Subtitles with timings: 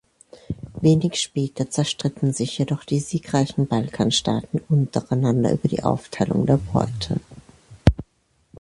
[0.81, 7.17] Wenig später zerstritten sich jedoch die siegreichen Balkanstaaten untereinander über die Aufteilung der Beute.